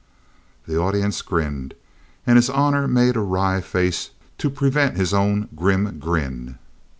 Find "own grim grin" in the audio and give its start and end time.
5.13-6.57